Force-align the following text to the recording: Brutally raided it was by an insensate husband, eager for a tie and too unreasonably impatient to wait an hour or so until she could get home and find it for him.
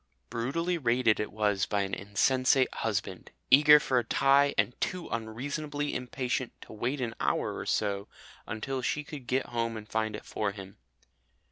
Brutally 0.31 0.79
raided 0.79 1.19
it 1.19 1.31
was 1.31 1.67
by 1.67 1.81
an 1.83 1.93
insensate 1.93 2.73
husband, 2.73 3.29
eager 3.51 3.79
for 3.79 3.99
a 3.99 4.03
tie 4.03 4.55
and 4.57 4.73
too 4.81 5.07
unreasonably 5.09 5.93
impatient 5.93 6.59
to 6.61 6.73
wait 6.73 6.99
an 6.99 7.13
hour 7.19 7.55
or 7.55 7.67
so 7.67 8.07
until 8.47 8.81
she 8.81 9.03
could 9.03 9.27
get 9.27 9.45
home 9.45 9.77
and 9.77 9.87
find 9.87 10.15
it 10.15 10.25
for 10.25 10.53
him. 10.53 10.77